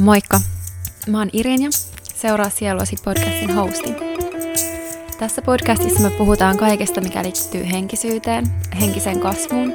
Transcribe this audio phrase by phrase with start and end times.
[0.00, 0.40] Moikka!
[1.06, 1.70] Mä oon Irinja,
[2.14, 3.94] seuraa Sieluasi podcastin hosti.
[5.18, 8.44] Tässä podcastissa me puhutaan kaikesta, mikä liittyy henkisyyteen,
[8.80, 9.72] henkiseen kasvuun,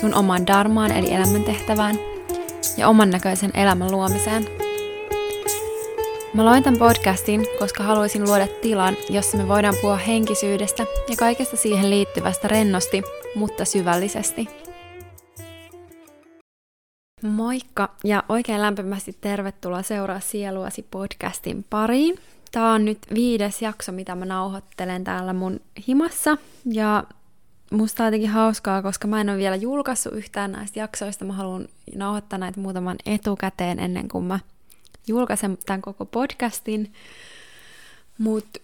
[0.00, 1.98] sun omaan darmaan eli elämäntehtävään
[2.76, 4.46] ja oman näköisen elämän luomiseen.
[6.34, 11.56] Mä loin tämän podcastin, koska haluaisin luoda tilan, jossa me voidaan puhua henkisyydestä ja kaikesta
[11.56, 13.02] siihen liittyvästä rennosti,
[13.34, 14.48] mutta syvällisesti–
[17.22, 22.18] Moikka ja oikein lämpimästi tervetuloa seuraa Sieluasi podcastin pariin.
[22.52, 27.04] Tämä on nyt viides jakso, mitä mä nauhoittelen täällä mun himassa ja
[27.70, 31.24] musta on jotenkin hauskaa, koska mä en ole vielä julkaissut yhtään näistä jaksoista.
[31.24, 34.38] Mä haluan nauhoittaa näitä muutaman etukäteen ennen kuin mä
[35.06, 36.92] julkaisen tämän koko podcastin.
[38.18, 38.60] Mutta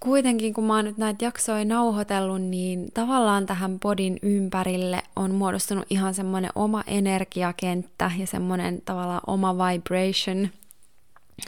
[0.00, 5.86] kuitenkin kun mä oon nyt näitä jaksoja nauhoitellut, niin tavallaan tähän podin ympärille on muodostunut
[5.90, 10.48] ihan semmoinen oma energiakenttä ja semmoinen tavallaan oma vibration.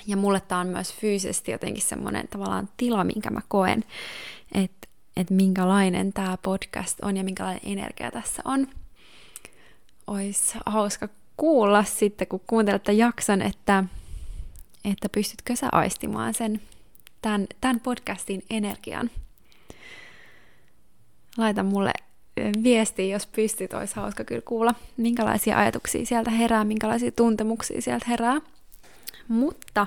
[0.07, 3.85] Ja mulle tää on myös fyysisesti jotenkin semmoinen tavallaan tila, minkä mä koen,
[4.55, 8.67] että et minkälainen tämä podcast on ja minkälainen energia tässä on.
[10.07, 13.85] Ois hauska kuulla sitten, kun kuuntelet jakson, että,
[14.85, 16.61] että pystytkö sä aistimaan sen
[17.23, 19.11] tämän, tämän podcastin energian.
[21.39, 21.93] Laita mulle
[22.63, 28.41] viestiä, jos pystyt, olisi hauska kyllä kuulla, minkälaisia ajatuksia sieltä herää, minkälaisia tuntemuksia sieltä herää.
[29.29, 29.87] Mutta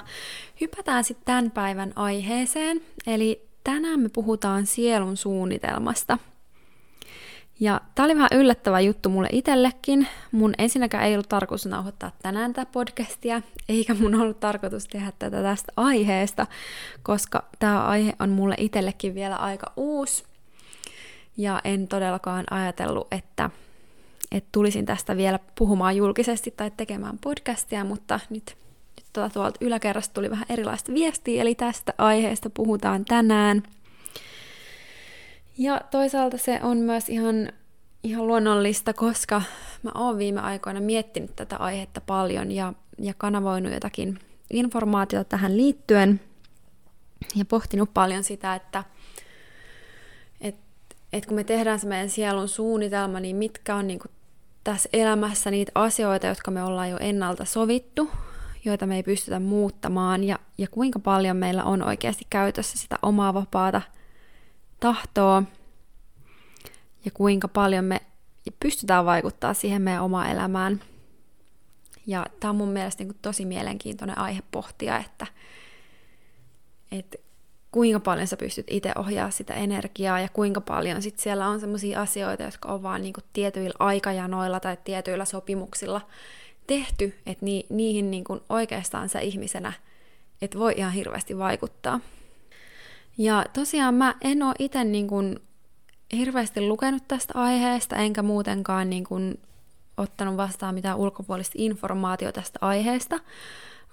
[0.61, 6.17] hypätään sitten tämän päivän aiheeseen, eli tänään me puhutaan sielun suunnitelmasta–
[7.59, 10.07] ja tää oli vähän yllättävä juttu mulle itsellekin.
[10.31, 15.41] Mun ensinnäkään ei ollut tarkoitus nauhoittaa tänään tätä podcastia, eikä mun ollut tarkoitus tehdä tätä
[15.41, 16.47] tästä aiheesta,
[17.03, 20.23] koska tämä aihe on mulle itsellekin vielä aika uusi.
[21.37, 23.49] Ja en todellakaan ajatellut, että,
[24.31, 28.57] että tulisin tästä vielä puhumaan julkisesti tai tekemään podcastia, mutta nyt,
[28.97, 33.63] nyt tuota tuolta yläkerrasta tuli vähän erilaista viestiä, eli tästä aiheesta puhutaan tänään–
[35.57, 37.49] ja toisaalta se on myös ihan,
[38.03, 39.41] ihan luonnollista, koska
[39.83, 46.21] mä oon viime aikoina miettinyt tätä aihetta paljon ja, ja kanavoinut jotakin informaatiota tähän liittyen.
[47.35, 48.83] Ja pohtinut paljon sitä, että
[50.41, 50.55] et,
[51.13, 53.99] et kun me tehdään se meidän sielun suunnitelma, niin mitkä on niin
[54.63, 58.09] tässä elämässä niitä asioita, jotka me ollaan jo ennalta sovittu,
[58.65, 63.33] joita me ei pystytä muuttamaan, ja, ja kuinka paljon meillä on oikeasti käytössä sitä omaa
[63.33, 63.81] vapaata
[64.79, 65.43] tahtoa
[67.05, 68.01] ja kuinka paljon me
[68.59, 70.81] pystytään vaikuttaa siihen meidän omaan elämään.
[72.07, 75.27] Ja tämä on mun mielestä niin tosi mielenkiintoinen aihe pohtia, että,
[76.91, 77.17] että
[77.71, 82.01] kuinka paljon sä pystyt itse ohjaa sitä energiaa ja kuinka paljon sit siellä on sellaisia
[82.01, 86.01] asioita, jotka on vaan niin tietyillä aikajanoilla tai tietyillä sopimuksilla
[86.67, 89.73] tehty, että ni, niihin niin oikeastaan sä ihmisenä
[90.41, 91.99] et voi ihan hirveästi vaikuttaa.
[93.17, 95.39] Ja tosiaan mä en ole itse niin kuin
[96.13, 99.39] hirveästi lukenut tästä aiheesta, enkä muutenkaan niin kuin
[99.97, 103.19] ottanut vastaan mitään ulkopuolista informaatiota tästä aiheesta,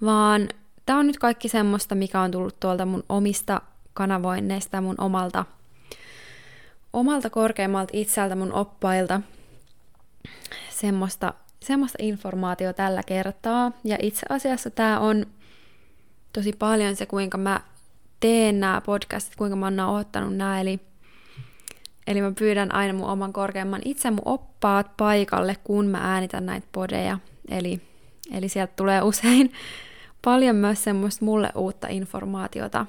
[0.05, 0.49] vaan
[0.85, 3.61] tämä on nyt kaikki semmoista, mikä on tullut tuolta mun omista
[3.93, 5.45] kanavoinneista mun omalta,
[6.93, 9.21] omalta korkeammalta itseltä mun oppailta
[10.69, 13.71] semmoista, semmoista informaatiota tällä kertaa.
[13.83, 15.25] Ja itse asiassa tämä on
[16.33, 17.59] tosi paljon se, kuinka mä
[18.23, 20.79] teen nämä podcastit, kuinka mä oon nauhoittanut nämä, eli,
[22.07, 26.67] eli mä pyydän aina mun oman korkeamman itse mun oppaat paikalle, kun mä äänitän näitä
[26.71, 27.19] podeja,
[27.49, 27.81] eli,
[28.31, 29.53] eli sieltä tulee usein
[30.25, 32.85] paljon myös semmoista mulle uutta informaatiota,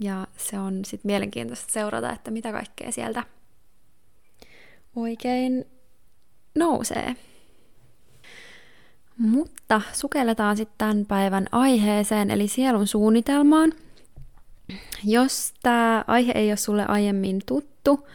[0.00, 3.24] ja se on sitten mielenkiintoista seurata, että mitä kaikkea sieltä
[4.96, 5.64] oikein
[6.54, 7.16] nousee.
[9.18, 13.72] Mutta sukelletaan sitten tämän päivän aiheeseen, eli sielun suunnitelmaan–
[15.04, 18.08] jos tämä aihe ei ole sulle aiemmin tuttu,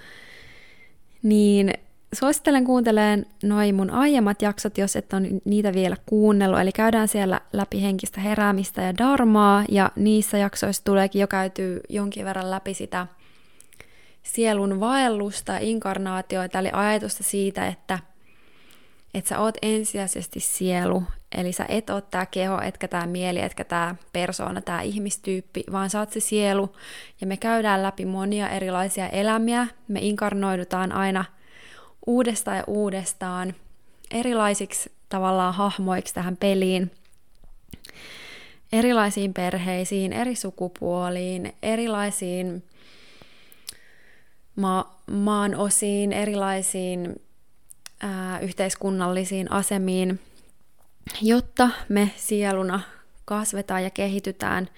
[1.23, 1.73] niin
[2.13, 6.59] suosittelen kuuntelemaan noin mun aiemmat jaksot, jos et ole niitä vielä kuunnellut.
[6.59, 12.25] Eli käydään siellä läpi henkistä heräämistä ja darmaa, ja niissä jaksoissa tuleekin jo käyty jonkin
[12.25, 13.07] verran läpi sitä
[14.23, 17.99] sielun vaellusta, inkarnaatioita, eli ajatusta siitä, että,
[19.13, 21.03] että sä oot ensisijaisesti sielu,
[21.37, 25.89] Eli sä et ole tämä keho, etkä tämä mieli, etkä tämä persoona, tämä ihmistyyppi, vaan
[25.89, 26.75] sä oot se sielu.
[27.21, 29.67] Ja me käydään läpi monia erilaisia elämiä.
[29.87, 31.25] Me inkarnoidutaan aina
[32.07, 33.53] uudestaan ja uudestaan
[34.11, 36.91] erilaisiksi tavallaan hahmoiksi tähän peliin.
[38.73, 42.63] Erilaisiin perheisiin, eri sukupuoliin, erilaisiin
[44.55, 47.21] ma- maan osiin, erilaisiin
[47.99, 50.19] ää, yhteiskunnallisiin asemiin–
[51.21, 52.79] jotta me sieluna
[53.25, 54.69] kasvetaan ja kehitytään,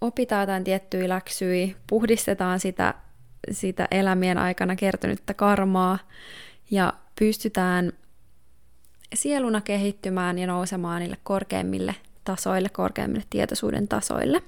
[0.00, 2.94] opitaan jotain tiettyjä läksyjä, puhdistetaan sitä,
[3.50, 5.98] sitä elämien aikana kertynyttä karmaa
[6.70, 7.92] ja pystytään
[9.14, 11.94] sieluna kehittymään ja nousemaan niille korkeimmille
[12.24, 14.42] tasoille, korkeimmille tietoisuuden tasoille.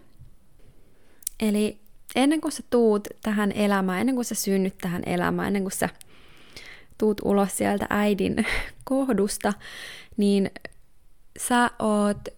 [1.41, 1.79] Eli
[2.15, 5.89] ennen kuin sä tuut tähän elämään, ennen kuin sä synnyt tähän elämään, ennen kuin sä
[6.99, 8.47] tuut ulos sieltä äidin
[8.85, 9.53] kohdusta,
[10.17, 10.51] niin
[11.39, 12.29] sä oot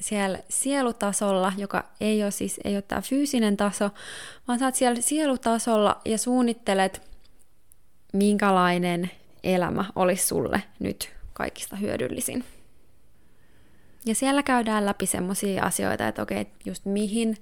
[0.00, 3.90] siellä sielutasolla, joka ei ole siis ei ole tämä fyysinen taso,
[4.48, 7.02] vaan sä oot siellä sielutasolla ja suunnittelet,
[8.12, 9.10] minkälainen
[9.44, 12.44] elämä olisi sulle nyt kaikista hyödyllisin.
[14.06, 17.36] Ja siellä käydään läpi semmoisia asioita, että okei, just mihin,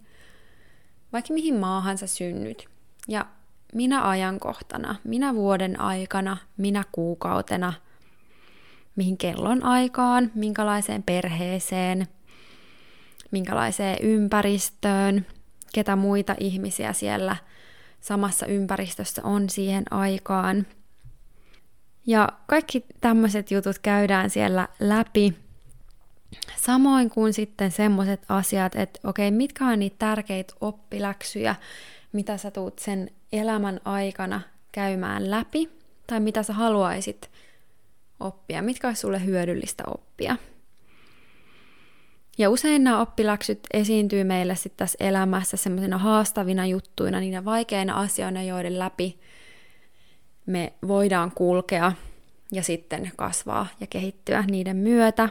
[1.12, 2.68] vaikka mihin maahan sä synnyt.
[3.08, 3.26] Ja
[3.74, 7.72] minä ajankohtana, minä vuoden aikana, minä kuukautena,
[8.98, 12.06] mihin kellon aikaan, minkälaiseen perheeseen,
[13.30, 15.26] minkälaiseen ympäristöön,
[15.74, 17.36] ketä muita ihmisiä siellä
[18.00, 20.66] samassa ympäristössä on siihen aikaan.
[22.06, 25.34] Ja kaikki tämmöiset jutut käydään siellä läpi.
[26.56, 31.54] Samoin kuin sitten semmoiset asiat, että okei, mitkä on niitä tärkeitä oppiläksyjä,
[32.12, 34.40] mitä sä tuut sen elämän aikana
[34.72, 35.70] käymään läpi,
[36.06, 37.30] tai mitä sä haluaisit
[38.20, 40.36] oppia, mitkä olisi sulle hyödyllistä oppia.
[42.38, 48.42] Ja usein nämä oppiläksyt esiintyy meille sitten tässä elämässä semmoisina haastavina juttuina, niinä vaikeina asioina,
[48.42, 49.18] joiden läpi
[50.46, 51.92] me voidaan kulkea
[52.52, 55.28] ja sitten kasvaa ja kehittyä niiden myötä.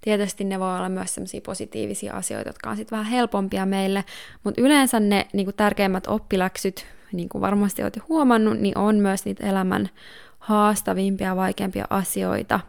[0.00, 4.04] Tietysti ne voi olla myös sellaisia positiivisia asioita, jotka on sitten vähän helpompia meille,
[4.44, 9.24] mutta yleensä ne niin kuin tärkeimmät oppiläksyt, niin kuin varmasti olette huomannut, niin on myös
[9.24, 9.90] niitä elämän
[10.44, 12.60] haastavimpia vaikeampia asioita,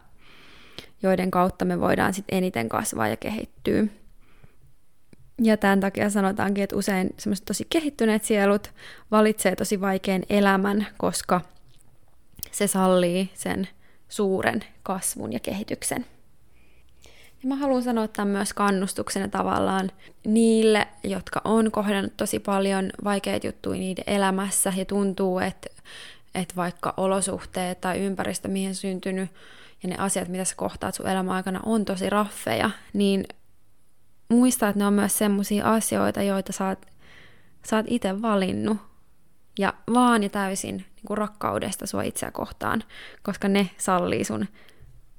[1.02, 3.84] joiden kautta me voidaan sitten eniten kasvaa ja kehittyä.
[5.42, 8.70] Ja tämän takia sanotaankin, että usein semmoiset tosi kehittyneet sielut
[9.10, 11.40] valitsee tosi vaikean elämän, koska
[12.50, 13.68] se sallii sen
[14.08, 16.06] suuren kasvun ja kehityksen.
[17.42, 19.90] Ja mä haluan sanoa tämän myös kannustuksena tavallaan
[20.26, 25.68] niille, jotka on kohdannut tosi paljon vaikeita juttuja niiden elämässä ja tuntuu, että,
[26.36, 29.30] että vaikka olosuhteet tai ympäristö, mihin syntynyt
[29.82, 33.24] ja ne asiat, mitä sä kohtaat sun elämän aikana, on tosi raffeja, niin
[34.28, 36.86] muista, että ne on myös semmoisia asioita, joita sä oot,
[37.66, 38.78] sä oot itse valinnut
[39.58, 42.82] ja vaan ja täysin niin kuin rakkaudesta sua itseä kohtaan,
[43.22, 44.46] koska ne sallii sun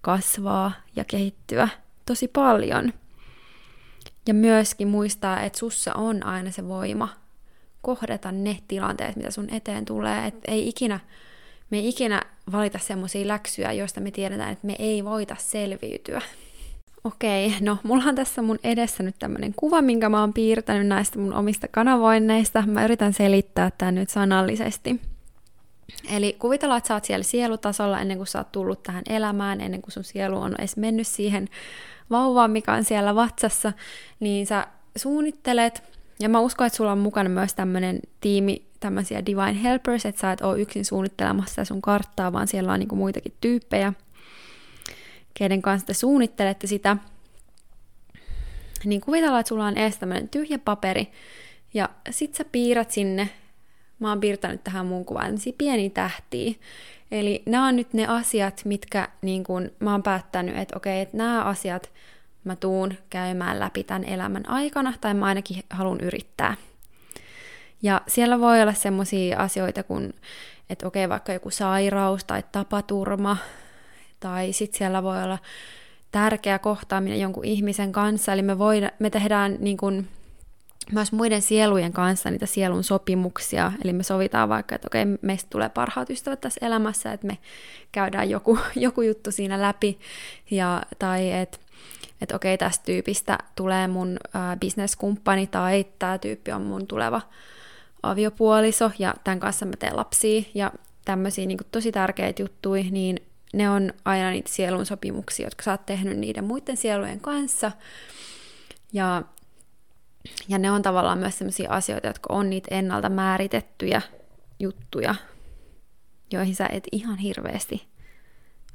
[0.02, 1.69] kasvaa ja kehittyä
[2.06, 2.94] tosi paljon.
[4.28, 7.10] Ja myöskin muistaa, että sussa on aina se voima
[7.88, 10.28] kohdata ne tilanteet, mitä sun eteen tulee.
[10.28, 11.00] Että ei ikinä,
[11.69, 16.22] me ei ikinä valita semmoisia läksyjä, joista me tiedetään, että me ei voita selviytyä.
[17.04, 21.19] Okei, no mulla on tässä mun edessä nyt tämmönen kuva, minkä mä oon piirtänyt näistä
[21.19, 22.63] mun omista kanavoinneista.
[22.68, 25.01] Mä yritän selittää tämän nyt sanallisesti.
[26.12, 29.81] Eli kuvitellaan, että sä oot siellä sielutasolla ennen kuin sä oot tullut tähän elämään, ennen
[29.81, 31.50] kuin sun sielu on edes mennyt siihen
[32.10, 33.74] vauvaan, mikä on siellä vatsassa,
[34.19, 35.83] niin sä suunnittelet,
[36.19, 40.31] ja mä uskon, että sulla on mukana myös tämmöinen tiimi, tämmöisiä divine helpers, että sä
[40.31, 43.94] et ole yksin suunnittelemassa sun karttaa, vaan siellä on niinku muitakin tyyppejä,
[45.34, 46.98] keiden kanssa te suunnittelette sitä,
[48.86, 51.12] niin kuvitellaan, että sulla on edes tämmöinen tyhjä paperi,
[51.74, 53.30] ja sit sä piirrät sinne,
[54.00, 56.54] mä oon piirtänyt tähän mun kuvaan, pieniä tähtiä,
[57.12, 61.18] Eli nämä on nyt ne asiat, mitkä niin kun, mä oon päättänyt, että okei, että
[61.18, 61.92] nämä asiat
[62.47, 66.56] mä tuun käymään läpi tämän elämän aikana, tai mä ainakin haluan yrittää.
[67.81, 70.13] Ja siellä voi olla semmoisia asioita kuin,
[70.69, 73.37] että okei, vaikka joku sairaus tai tapaturma,
[74.19, 75.39] tai sitten siellä voi olla
[76.11, 80.07] tärkeä kohtaaminen jonkun ihmisen kanssa, eli me, voida, me tehdään niin kun,
[80.92, 83.71] myös muiden sielujen kanssa niitä sielun sopimuksia.
[83.83, 87.37] Eli me sovitaan vaikka, että okei, meistä tulee parhaat ystävät tässä elämässä, että me
[87.92, 89.99] käydään joku, joku juttu siinä läpi.
[90.51, 91.57] Ja, tai että
[92.21, 94.18] että okei, tästä tyypistä tulee mun
[94.59, 97.21] bisneskumppani tai tämä tyyppi on mun tuleva
[98.04, 100.71] aviopuoliso ja tämän kanssa mä teen lapsia ja
[101.06, 103.19] tämmöisiä niin tosi tärkeitä juttuja, niin
[103.54, 107.71] ne on aina niitä sielun sopimuksia, jotka sä oot tehnyt niiden muiden sielujen kanssa.
[108.94, 109.24] Ja
[110.47, 114.02] ja ne on tavallaan myös sellaisia asioita, jotka on niitä ennalta määritettyjä
[114.59, 115.16] juttuja,
[116.31, 117.88] joihin sä et ihan hirveästi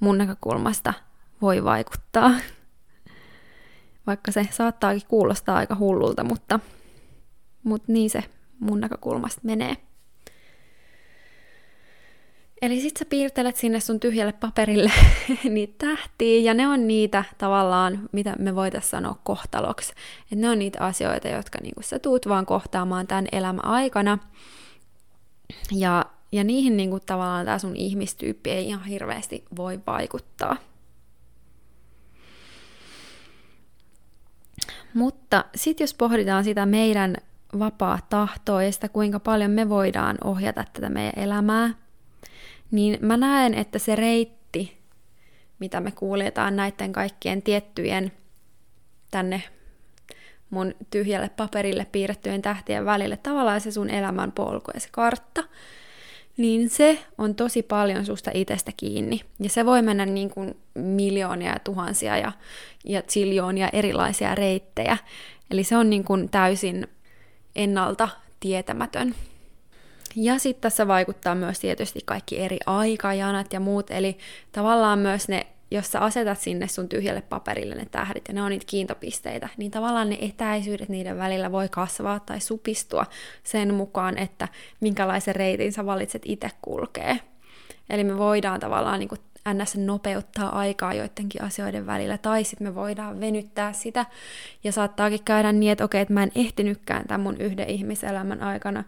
[0.00, 0.94] mun näkökulmasta
[1.42, 2.30] voi vaikuttaa.
[4.06, 6.60] Vaikka se saattaakin kuulostaa aika hullulta, mutta,
[7.62, 8.24] mutta niin se
[8.58, 9.76] mun näkökulmasta menee.
[12.62, 14.92] Eli sit sä piirtelet sinne sun tyhjälle paperille
[15.44, 19.92] niitä tähtiä, ja ne on niitä tavallaan, mitä me voitaisiin sanoa kohtaloksi.
[20.32, 24.18] Et ne on niitä asioita, jotka niinku sä tuut vaan kohtaamaan tämän elämän aikana.
[25.72, 30.56] Ja, ja niihin niinku tavallaan tämä sun ihmistyyppi ei ihan hirveästi voi vaikuttaa.
[34.94, 37.16] Mutta sitten jos pohditaan sitä meidän
[37.58, 41.70] vapaa tahtoa ja sitä, kuinka paljon me voidaan ohjata tätä meidän elämää,
[42.70, 44.78] niin mä näen, että se reitti,
[45.58, 48.12] mitä me kuljetaan näiden kaikkien tiettyjen
[49.10, 49.42] tänne
[50.50, 55.44] mun tyhjälle paperille piirrettyjen tähtien välille, tavallaan se sun elämän polku ja se kartta,
[56.36, 59.20] niin se on tosi paljon susta itsestä kiinni.
[59.40, 62.32] Ja se voi mennä niin kuin miljoonia ja tuhansia ja,
[62.84, 64.96] ja ziljoonia erilaisia reittejä.
[65.50, 66.86] Eli se on niin kuin täysin
[67.56, 68.08] ennalta
[68.40, 69.14] tietämätön.
[70.16, 74.18] Ja sitten tässä vaikuttaa myös tietysti kaikki eri aikajanat ja muut, eli
[74.52, 78.50] tavallaan myös ne, jos sä asetat sinne sun tyhjälle paperille ne tähdit, ja ne on
[78.50, 83.06] niitä kiintopisteitä, niin tavallaan ne etäisyydet niiden välillä voi kasvaa tai supistua
[83.42, 84.48] sen mukaan, että
[84.80, 87.20] minkälaisen reitin sä valitset itse kulkee.
[87.90, 89.20] Eli me voidaan tavallaan niin kuin
[89.54, 89.76] ns.
[89.76, 94.06] nopeuttaa aikaa joidenkin asioiden välillä, tai sitten me voidaan venyttää sitä,
[94.64, 98.84] ja saattaakin käydä niin, että okei, että mä en ehtinytkään tämän mun yhden ihmiselämän aikana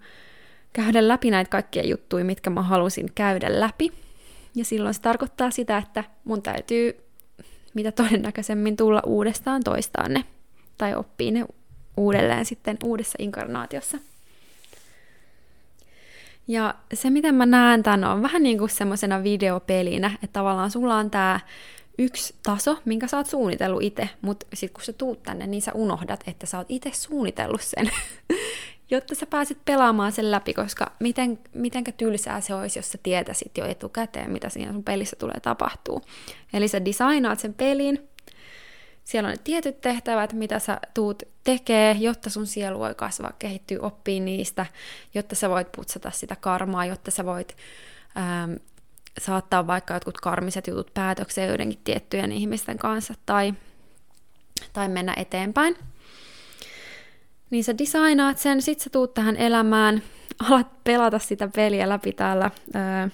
[0.72, 4.03] käydä läpi näitä kaikkia juttuja, mitkä mä halusin käydä läpi.
[4.54, 7.04] Ja silloin se tarkoittaa sitä, että mun täytyy
[7.74, 10.24] mitä todennäköisemmin tulla uudestaan toistaan ne,
[10.78, 11.46] tai oppii ne
[11.96, 13.98] uudelleen sitten uudessa inkarnaatiossa.
[16.48, 20.96] Ja se, miten mä näen tämän, on vähän niin kuin semmoisena videopelinä, että tavallaan sulla
[20.96, 21.40] on tämä
[21.98, 25.72] yksi taso, minkä sä oot suunnitellut itse, mutta sitten kun sä tuut tänne, niin sä
[25.74, 27.90] unohdat, että sä oot itse suunnitellut sen.
[28.94, 33.58] jotta sä pääsit pelaamaan sen läpi, koska miten, mitenkä tylsää se olisi, jos sä tietäisit
[33.58, 36.02] jo etukäteen, mitä siinä sun pelissä tulee tapahtuu.
[36.52, 38.08] Eli sä designaat sen pelin,
[39.04, 43.78] siellä on ne tietyt tehtävät, mitä sä tuut tekee, jotta sun sielu voi kasvaa, kehittyä,
[43.80, 44.66] oppii niistä,
[45.14, 47.56] jotta sä voit putsata sitä karmaa, jotta sä voit
[48.16, 48.52] ähm,
[49.20, 53.54] saattaa vaikka jotkut karmiset jutut päätökseen joidenkin tiettyjen ihmisten kanssa tai,
[54.72, 55.76] tai mennä eteenpäin
[57.54, 60.02] niin sä designaat sen, sit sä tuut tähän elämään,
[60.48, 63.08] alat pelata sitä peliä läpi täällä öö,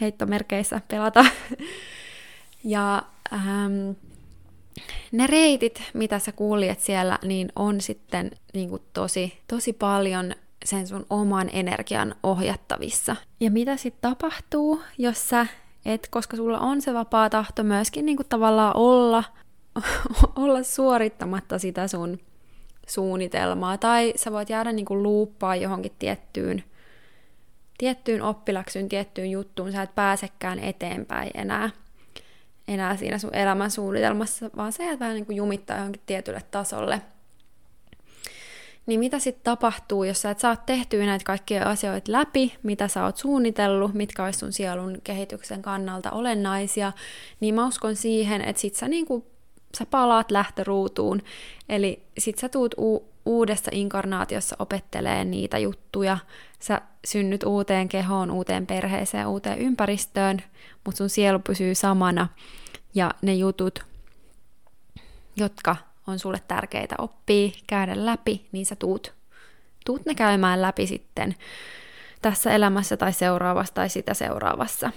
[0.00, 1.24] heittomerkeissä pelata.
[2.64, 3.02] ja
[3.32, 3.90] ähm,
[5.12, 10.86] ne reitit, mitä sä kuljet siellä, niin on sitten niin kuin tosi, tosi paljon sen
[10.86, 13.16] sun oman energian ohjattavissa.
[13.40, 15.46] Ja mitä sitten tapahtuu, jos sä
[15.84, 19.24] et, koska sulla on se vapaa tahto myöskin niin kuin tavallaan olla,
[20.36, 22.18] olla suorittamatta sitä sun
[22.86, 26.64] suunnitelmaa, tai sä voit jäädä niin kuin luuppaa johonkin tiettyyn,
[27.78, 31.70] tiettyyn oppilaksyyn, tiettyyn juttuun, sä et pääsekään eteenpäin enää,
[32.68, 37.02] enää siinä sun elämän suunnitelmassa, vaan sä jäät vähän niin kuin jumittaa johonkin tietylle tasolle.
[38.86, 43.04] Niin mitä sitten tapahtuu, jos sä et saa tehtyä näitä kaikkia asioita läpi, mitä sä
[43.04, 46.92] oot suunnitellut, mitkä olisi sun sielun kehityksen kannalta olennaisia,
[47.40, 49.26] niin mä uskon siihen, että sit sä niinku
[49.76, 51.22] sä palaat lähtöruutuun,
[51.68, 56.18] eli sit sä tuut u- uudessa inkarnaatiossa opettelee niitä juttuja,
[56.58, 60.42] sä synnyt uuteen kehoon, uuteen perheeseen, uuteen ympäristöön,
[60.84, 62.28] mutta sun sielu pysyy samana,
[62.94, 63.84] ja ne jutut,
[65.36, 69.14] jotka on sulle tärkeitä oppii, käydä läpi, niin sä tuut,
[69.84, 71.34] tuut ne käymään läpi sitten
[72.22, 74.90] tässä elämässä tai seuraavassa tai sitä seuraavassa.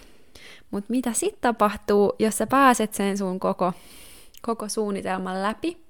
[0.72, 3.74] Mutta mitä sitten tapahtuu, jos sä pääset sen sun koko
[4.42, 5.86] koko suunnitelman läpi,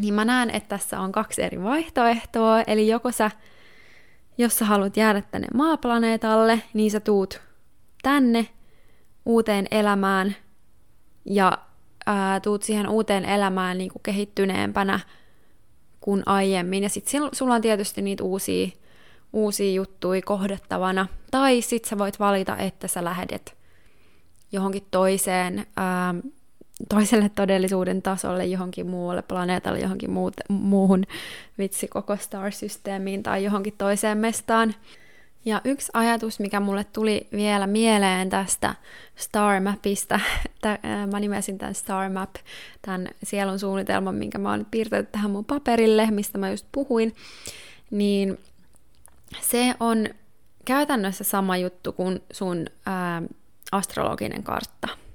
[0.00, 2.62] niin mä näen, että tässä on kaksi eri vaihtoehtoa.
[2.62, 3.30] Eli joko sä,
[4.38, 7.40] jos sä haluat jäädä tänne maaplaneetalle, niin sä tuut
[8.02, 8.46] tänne
[9.26, 10.36] uuteen elämään
[11.24, 11.58] ja
[12.06, 15.00] ää, tuut siihen uuteen elämään niin kuin kehittyneempänä
[16.00, 16.82] kuin aiemmin.
[16.82, 18.68] Ja sitten sulla on tietysti niitä uusia,
[19.32, 21.06] uusia juttuja kohdattavana.
[21.30, 23.56] Tai sitten sä voit valita, että sä lähdet
[24.52, 26.14] johonkin toiseen ää,
[26.88, 31.04] toiselle todellisuuden tasolle, johonkin muualle planeetalle, johonkin muut, muuhun
[31.58, 34.74] vitsi koko star-systeemiin tai johonkin toiseen mestaan.
[35.44, 38.74] Ja yksi ajatus, mikä mulle tuli vielä mieleen tästä
[39.16, 40.20] Star Mapista,
[41.12, 42.34] mä nimesin tämän Star Map,
[42.82, 47.14] tämän sielun suunnitelman, minkä mä oon piirtänyt tähän mun paperille, mistä mä just puhuin,
[47.90, 48.38] niin
[49.40, 50.08] se on
[50.64, 53.22] käytännössä sama juttu kuin sun ää,
[53.72, 54.88] astrologinen kartta–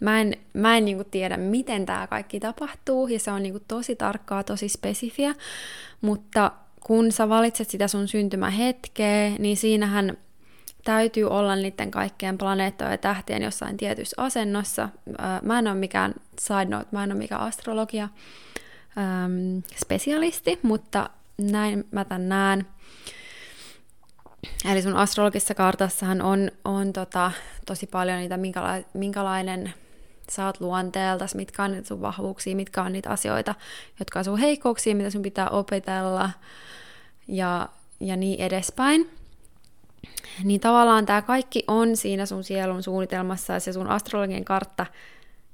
[0.00, 3.96] Mä en, mä en niinku tiedä, miten tämä kaikki tapahtuu, ja se on niinku tosi
[3.96, 5.34] tarkkaa, tosi spesifiä,
[6.00, 10.16] mutta kun sä valitset sitä sun syntymähetkeä, niin siinähän
[10.84, 14.88] täytyy olla niiden kaikkien planeettojen ja tähtien jossain tietyssä asennossa.
[15.42, 18.08] Mä en ole mikään, side note, mä en ole mikään astrologia
[18.98, 22.66] ähm, spesialisti, mutta näin mä tämän näen.
[24.72, 27.32] Eli sun astrologisessa kartassahan on, on tota,
[27.66, 29.74] tosi paljon niitä, minkäla- minkälainen
[30.30, 33.54] sä oot luonteeltas, mitkä on niitä sun vahvuuksia, mitkä on niitä asioita,
[33.98, 36.30] jotka on sun heikkouksia, mitä sun pitää opetella
[37.28, 37.68] ja,
[38.00, 39.10] ja niin edespäin.
[40.44, 44.86] Niin tavallaan tämä kaikki on siinä sun sielun suunnitelmassa ja se sun astrologinen kartta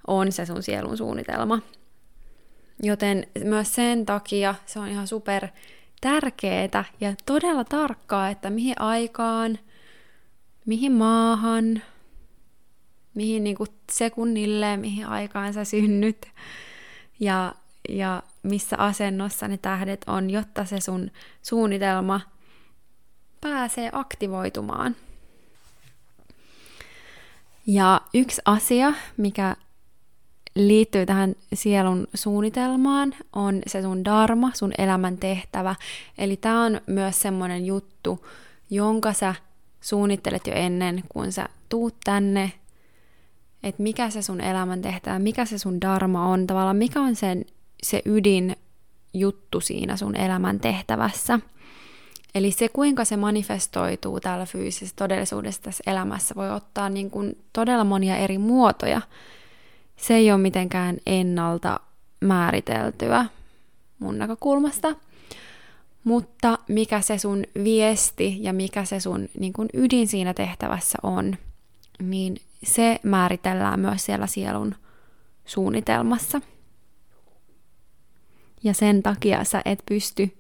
[0.07, 1.59] on se sun sielun suunnitelma.
[2.83, 5.49] Joten myös sen takia se on ihan super
[6.01, 9.59] tärkeää ja todella tarkkaa, että mihin aikaan,
[10.67, 11.83] mihin maahan,
[13.15, 16.27] mihin niin kuin sekunnille, mihin aikaan sä synnyt
[17.21, 17.55] ja,
[17.89, 21.11] ja missä asennossa ne tähdet on, jotta se sun
[21.43, 22.21] suunnitelma
[23.41, 24.97] pääsee aktivoitumaan.
[27.67, 29.57] Ja yksi asia, mikä
[30.55, 35.75] liittyy tähän sielun suunnitelmaan, on se sun dharma, sun elämän tehtävä.
[36.19, 38.27] Eli tämä on myös semmoinen juttu,
[38.71, 39.35] jonka sä
[39.81, 42.53] suunnittelet jo ennen kuin sä tuut tänne,
[43.65, 47.45] että mikä se sun elämän tehtävä, mikä se sun dharma on, tavallaan mikä on sen,
[47.83, 48.57] se ydin
[49.15, 51.41] juttu siinä sun elämän tehtävässä.
[52.35, 57.85] Eli se, kuinka se manifestoituu täällä fyysisessä todellisuudessa tässä elämässä, voi ottaa niin kuin todella
[57.85, 59.01] monia eri muotoja
[59.97, 61.81] se ei ole mitenkään ennalta
[62.21, 63.27] määriteltyä
[63.99, 64.97] mun näkökulmasta.
[66.05, 71.37] Mutta mikä se sun viesti ja mikä se sun niin kun ydin siinä tehtävässä on,
[72.03, 74.75] niin se määritellään myös siellä sielun
[75.45, 76.41] suunnitelmassa.
[78.65, 80.39] Ja sen takia sä et pysty,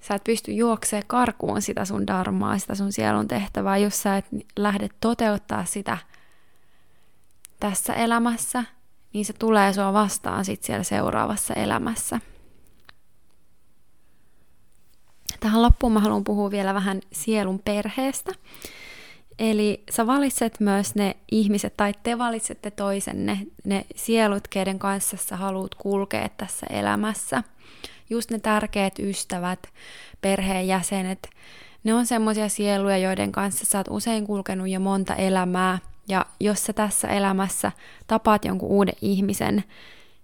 [0.00, 4.26] sä et pysty juoksemaan karkuun sitä sun darmaa, sitä sun sielun tehtävää, jos sä et
[4.56, 5.98] lähde toteuttaa sitä–
[7.60, 8.64] tässä elämässä,
[9.12, 12.20] niin se tulee sua vastaan sit siellä seuraavassa elämässä.
[15.40, 18.32] Tähän loppuun mä haluan puhua vielä vähän sielun perheestä.
[19.38, 25.36] Eli sä valitset myös ne ihmiset, tai te valitsette toisenne, ne sielut, keiden kanssa sä
[25.36, 27.42] haluat kulkea tässä elämässä.
[28.10, 29.68] Just ne tärkeät ystävät,
[30.20, 31.28] perheenjäsenet,
[31.84, 36.66] ne on semmoisia sieluja, joiden kanssa sä oot usein kulkenut jo monta elämää– ja jos
[36.66, 37.72] sä tässä elämässä
[38.06, 39.64] tapaat jonkun uuden ihmisen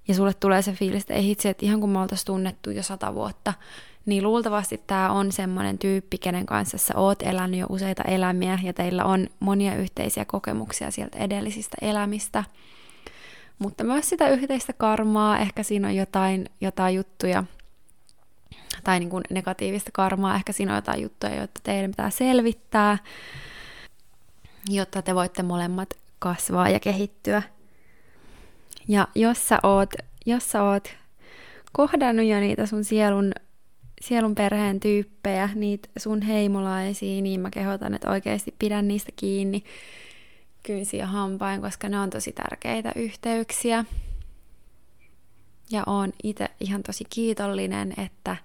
[0.09, 2.83] ja sulle tulee se fiilis, että ei hitsi, että ihan kun me oltaisiin tunnettu jo
[2.83, 3.55] sata vuotta,
[4.07, 8.73] niin luultavasti tämä on semmoinen tyyppi, kenen kanssa sä oot elänyt jo useita elämiä ja
[8.73, 12.45] teillä on monia yhteisiä kokemuksia sieltä edellisistä elämistä.
[13.59, 17.45] Mutta myös sitä yhteistä karmaa, ehkä siinä on jotain, jotain juttuja,
[18.85, 22.99] tai niin kuin negatiivista karmaa, ehkä siinä on jotain juttuja, joita teidän pitää selvittää
[24.69, 27.43] jotta te voitte molemmat kasvaa ja kehittyä.
[28.89, 29.95] Ja jos sä oot,
[30.27, 30.89] jos sä oot
[31.73, 33.33] kohdannut jo niitä sun sielun,
[34.01, 39.65] sielun perheen tyyppejä, niitä sun heimolaisia, niin mä kehotan, että oikeasti pidän niistä kiinni
[40.63, 43.85] kynsi ja hampain, koska ne on tosi tärkeitä yhteyksiä.
[45.71, 48.37] Ja oon itse ihan tosi kiitollinen, että,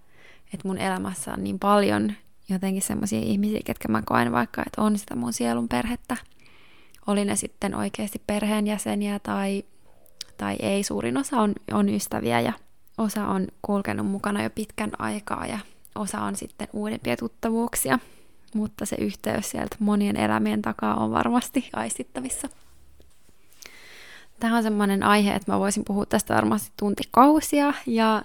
[0.54, 2.14] että mun elämässä on niin paljon
[2.50, 6.18] jotenkin semmoisia ihmisiä, ketkä mä koen vaikka, että on sitä mun sielun perhettä.
[7.08, 9.64] Oli ne sitten oikeasti perheenjäseniä tai,
[10.38, 10.84] tai ei.
[10.84, 12.54] Suurin osa on, on ystäviä ja
[12.98, 15.60] osa on kulkenut mukana jo pitkän aikaa ja
[15.96, 18.00] osa on sitten uudempia tuttavuuksia.
[18.54, 22.50] Mutta se yhteys sieltä monien elämien takaa on varmasti aistittavissa.
[24.40, 28.22] Tämä on semmoinen aihe, että mä voisin puhua tästä varmasti tuntikausia ja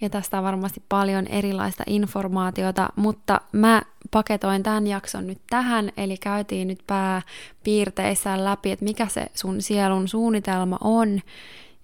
[0.00, 6.16] ja tästä on varmasti paljon erilaista informaatiota, mutta mä paketoin tämän jakson nyt tähän, eli
[6.16, 11.20] käytiin nyt pääpiirteissään läpi, että mikä se sun sielun suunnitelma on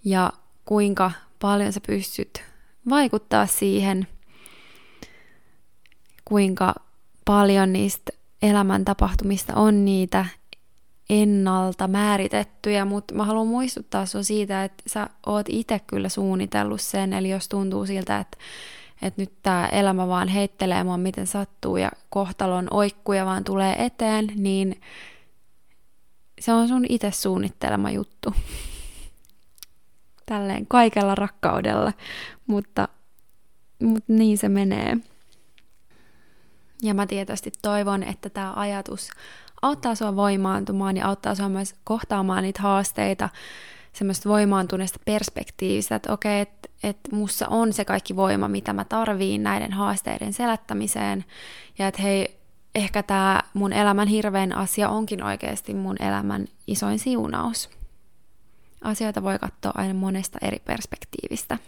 [0.05, 0.33] ja
[0.65, 1.11] kuinka
[1.45, 2.43] paljon sä pystyt
[2.89, 4.07] vaikuttaa siihen,
[6.25, 6.75] kuinka
[7.25, 10.27] paljon niistä elämän tapahtumista on niitä
[11.11, 17.13] ennalta määritettyjä, mutta mä haluan muistuttaa sinua siitä, että sä oot itse kyllä suunnitellut sen,
[17.13, 18.37] eli jos tuntuu siltä, että,
[19.03, 24.33] että nyt tämä elämä vaan heittelee mua miten sattuu ja kohtalon oikkuja vaan tulee eteen,
[24.37, 24.81] niin
[26.41, 28.35] se on sun itse suunnittelema juttu.
[30.27, 31.93] Tälleen kaikella rakkaudella,
[32.47, 32.89] mutta,
[33.83, 34.97] mutta niin se menee.
[36.83, 39.11] Ja mä tietysti toivon, että tämä ajatus
[39.63, 43.29] auttaa sua voimaantumaan ja auttaa sua myös kohtaamaan niitä haasteita
[43.93, 49.43] semmoista voimaantuneesta perspektiivistä, että okei, että et mussa on se kaikki voima, mitä mä tarviin
[49.43, 51.25] näiden haasteiden selättämiseen,
[51.79, 52.39] ja että hei,
[52.75, 57.71] ehkä tämä mun elämän hirvein asia onkin oikeasti mun elämän isoin siunaus.
[58.85, 61.59] Asioita voi katsoa aina monesta eri perspektiivistä.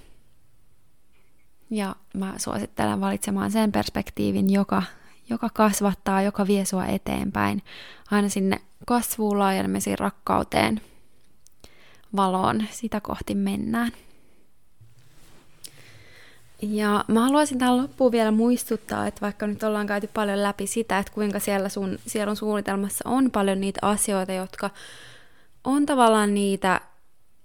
[1.71, 4.83] Ja mä suosittelen valitsemaan sen perspektiivin, joka,
[5.31, 7.63] joka kasvattaa, joka vie sua eteenpäin,
[8.11, 10.81] aina sinne kasvuun, laajenemisiin, rakkauteen,
[12.17, 13.93] valoon, sitä kohti mennään.
[16.63, 20.99] Ja mä haluaisin tähän loppuun vielä muistuttaa, että vaikka nyt ollaan käyty paljon läpi sitä,
[20.99, 24.71] että kuinka siellä sun sielun suunnitelmassa on paljon niitä asioita, jotka
[25.65, 26.81] on tavallaan niitä,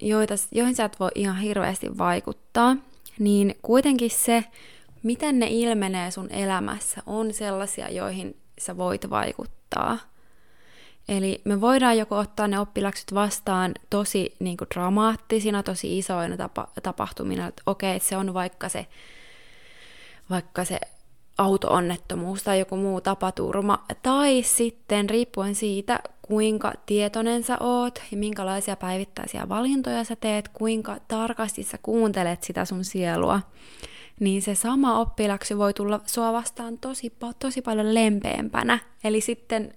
[0.01, 2.75] joita, joihin sä et voi ihan hirveästi vaikuttaa,
[3.19, 4.43] niin kuitenkin se,
[5.03, 9.97] miten ne ilmenee sun elämässä, on sellaisia, joihin sä voit vaikuttaa.
[11.09, 16.67] Eli me voidaan joko ottaa ne oppiläksyt vastaan tosi niin kuin dramaattisina, tosi isoina tapa,
[16.83, 18.87] tapahtumina, että okei, että se on vaikka se,
[20.29, 20.79] vaikka se
[21.37, 28.75] auto-onnettomuus tai joku muu tapaturma, tai sitten riippuen siitä, kuinka tietoinen sä oot ja minkälaisia
[28.75, 33.41] päivittäisiä valintoja sä teet, kuinka tarkasti sä kuuntelet sitä sun sielua,
[34.19, 38.79] niin se sama oppiläksy voi tulla sua vastaan tosi, tosi paljon lempeämpänä.
[39.03, 39.73] Eli sitten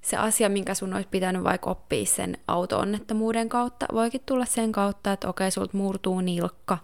[0.00, 5.12] se asia, minkä sun olisi pitänyt vaikka oppia sen auto-onnettomuuden kautta, voikin tulla sen kautta,
[5.12, 6.78] että okei, sulta murtuu nilkka,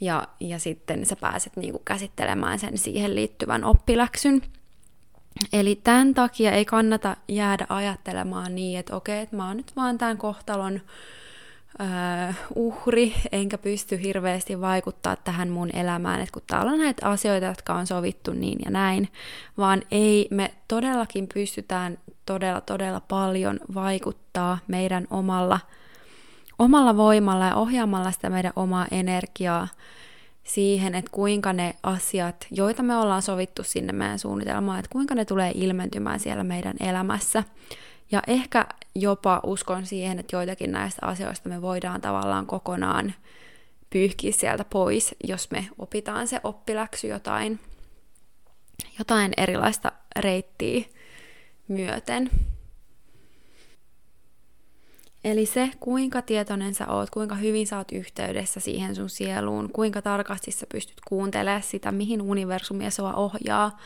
[0.00, 4.42] ja, ja sitten sä pääset niinku käsittelemään sen siihen liittyvän oppiläksyn.
[5.52, 9.98] Eli tämän takia ei kannata jäädä ajattelemaan niin, että okei, että mä oon nyt vaan
[9.98, 10.80] tämän kohtalon
[11.80, 17.46] uh, uhri, enkä pysty hirveästi vaikuttaa tähän mun elämään, että kun täällä on näitä asioita,
[17.46, 19.08] jotka on sovittu niin ja näin,
[19.58, 25.60] vaan ei, me todellakin pystytään todella, todella paljon vaikuttaa meidän omalla,
[26.60, 29.68] omalla voimalla ja ohjaamalla sitä meidän omaa energiaa
[30.44, 35.24] siihen, että kuinka ne asiat, joita me ollaan sovittu sinne meidän suunnitelmaan, että kuinka ne
[35.24, 37.44] tulee ilmentymään siellä meidän elämässä.
[38.12, 43.14] Ja ehkä jopa uskon siihen, että joitakin näistä asioista me voidaan tavallaan kokonaan
[43.90, 47.60] pyyhkiä sieltä pois, jos me opitaan se oppiläksy jotain,
[48.98, 50.84] jotain erilaista reittiä
[51.68, 52.30] myöten.
[55.24, 60.02] Eli se, kuinka tietoinen sä oot, kuinka hyvin sä oot yhteydessä siihen sun sieluun, kuinka
[60.02, 63.78] tarkasti sä pystyt kuuntelemaan sitä, mihin universumia sua ohjaa,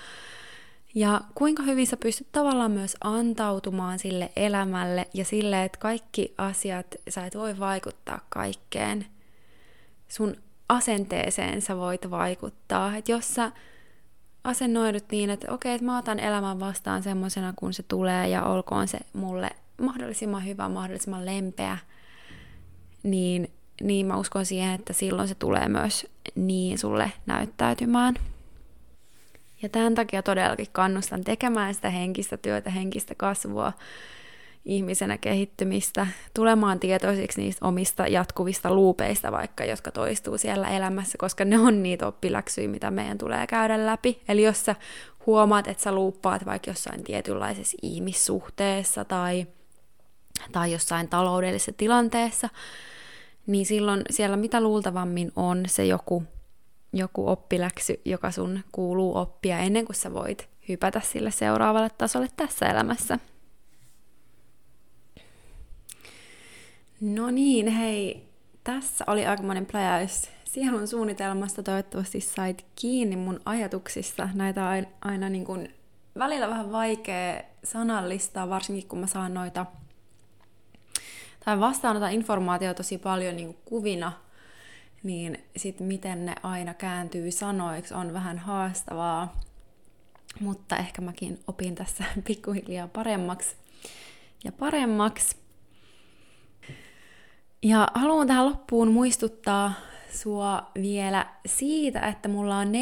[0.94, 6.86] ja kuinka hyvin sä pystyt tavallaan myös antautumaan sille elämälle ja sille, että kaikki asiat,
[7.08, 9.06] sä et voi vaikuttaa kaikkeen.
[10.08, 10.36] Sun
[10.68, 12.96] asenteeseen sä voit vaikuttaa.
[12.96, 13.52] Että jos sä
[14.44, 18.88] asennoidut niin, että okei, että mä otan elämän vastaan semmoisena, kun se tulee ja olkoon
[18.88, 21.78] se mulle mahdollisimman hyvä, mahdollisimman lempeä,
[23.02, 23.50] niin,
[23.82, 28.14] niin mä uskon siihen, että silloin se tulee myös niin sulle näyttäytymään.
[29.62, 33.72] Ja tämän takia todellakin kannustan tekemään sitä henkistä työtä, henkistä kasvua,
[34.64, 41.58] ihmisenä kehittymistä, tulemaan tietoisiksi niistä omista jatkuvista luupeista vaikka, jotka toistuu siellä elämässä, koska ne
[41.58, 44.22] on niitä oppiläksyjä, mitä meidän tulee käydä läpi.
[44.28, 44.74] Eli jos sä
[45.26, 49.46] huomaat, että sä luuppaat vaikka jossain tietynlaisessa ihmissuhteessa tai,
[50.52, 52.48] tai jossain taloudellisessa tilanteessa,
[53.46, 56.22] niin silloin siellä mitä luultavammin on se joku
[56.94, 62.66] joku oppiläksy, joka sun kuuluu oppia ennen kuin sä voit hypätä sille seuraavalle tasolle tässä
[62.66, 63.18] elämässä.
[67.00, 68.28] No niin, hei,
[68.64, 71.62] tässä oli aikamoinen pläjäys sielun suunnitelmasta.
[71.62, 74.28] Toivottavasti sait kiinni mun ajatuksista.
[74.34, 75.74] Näitä on aina niin kuin
[76.18, 79.66] välillä vähän vaikea sanallistaa, varsinkin kun mä saan noita
[81.44, 84.12] tai vastaanotan informaatiota tosi paljon niin kuin kuvina–
[85.04, 89.40] niin sitten miten ne aina kääntyy sanoiksi on vähän haastavaa.
[90.40, 93.56] Mutta ehkä mäkin opin tässä pikkuhiljaa paremmaksi
[94.44, 95.36] ja paremmaksi.
[97.62, 99.72] Ja haluan tähän loppuun muistuttaa
[100.14, 102.72] sua vielä siitä, että mulla on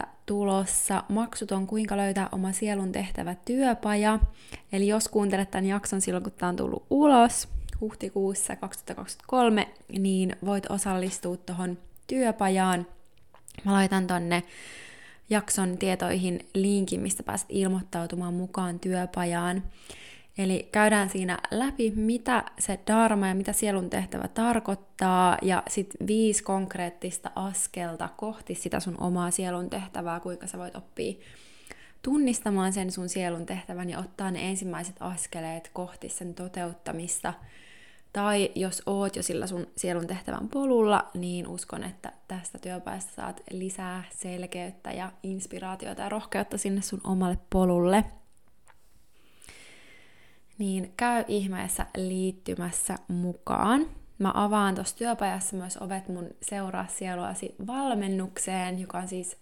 [0.00, 0.06] 14.4.
[0.26, 4.18] tulossa maksuton kuinka löytää oma sielun tehtävä työpaja.
[4.72, 7.48] Eli jos kuuntelet tämän jakson silloin, kun tämä on tullut ulos,
[7.80, 12.86] huhtikuussa 2023, niin voit osallistua tuohon työpajaan.
[13.64, 14.42] Mä laitan tonne
[15.30, 19.62] jakson tietoihin linkin, mistä pääset ilmoittautumaan mukaan työpajaan.
[20.38, 26.42] Eli käydään siinä läpi, mitä se dharma ja mitä sielun tehtävä tarkoittaa, ja sitten viisi
[26.42, 31.14] konkreettista askelta kohti sitä sun omaa sielun tehtävää, kuinka sä voit oppia
[32.02, 37.34] tunnistamaan sen sun sielun tehtävän ja ottaa ne ensimmäiset askeleet kohti sen toteuttamista–
[38.12, 43.40] Tai jos oot jo sillä sun sielun tehtävän polulla, niin uskon, että tästä työpajasta saat
[43.50, 48.04] lisää selkeyttä ja inspiraatiota ja rohkeutta sinne sun omalle polulle.
[50.58, 53.86] Niin käy ihmeessä liittymässä mukaan.
[54.18, 59.36] Mä avaan tuossa työpajassa myös ovet mun Seuraa sieluasi valmennukseen, joka on siis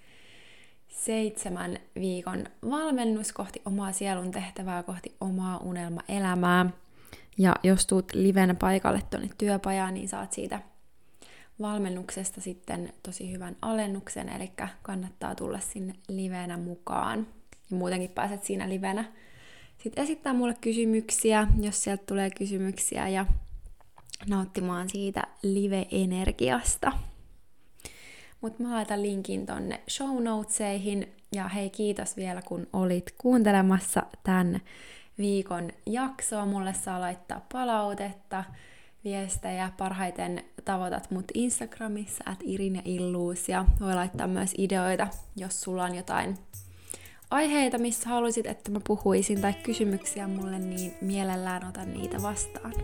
[0.88, 6.70] seitsemän viikon valmennus kohti omaa sielun tehtävää, kohti omaa unelmaelämää.
[7.38, 10.60] Ja jos tuut livenä paikalle tuonne työpajaan, niin saat siitä
[11.60, 14.52] valmennuksesta sitten tosi hyvän alennuksen, eli
[14.82, 17.26] kannattaa tulla sinne livenä mukaan.
[17.70, 19.04] Ja muutenkin pääset siinä livenä
[19.78, 23.26] sitten esittää mulle kysymyksiä, jos sieltä tulee kysymyksiä, ja
[24.28, 26.92] nauttimaan siitä live-energiasta.
[28.40, 34.60] Mutta mä laitan linkin tonne show notesihin, ja hei kiitos vielä kun olit kuuntelemassa tämän
[35.18, 36.46] viikon jaksoa.
[36.46, 38.44] Mulle saa laittaa palautetta,
[39.04, 39.72] viestejä.
[39.78, 45.84] Parhaiten tavoitat mut Instagramissa, at Irin ja Illuus, ja voi laittaa myös ideoita, jos sulla
[45.84, 46.38] on jotain
[47.30, 52.74] aiheita, missä haluaisit, että mä puhuisin, tai kysymyksiä mulle, niin mielellään otan niitä vastaan.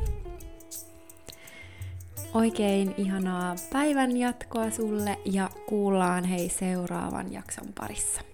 [2.34, 8.31] Oikein ihanaa päivän jatkoa sulle ja kuullaan hei seuraavan jakson parissa.